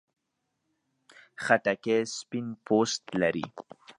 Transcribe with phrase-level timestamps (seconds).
[1.43, 3.45] خټکی سپین پوست لري.